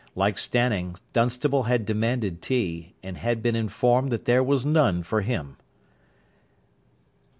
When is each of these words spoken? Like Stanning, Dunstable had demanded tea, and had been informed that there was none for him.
Like 0.15 0.39
Stanning, 0.39 0.95
Dunstable 1.13 1.65
had 1.69 1.85
demanded 1.85 2.41
tea, 2.41 2.95
and 3.03 3.17
had 3.17 3.43
been 3.43 3.55
informed 3.55 4.11
that 4.11 4.25
there 4.25 4.43
was 4.43 4.65
none 4.65 5.03
for 5.03 5.21
him. 5.21 5.57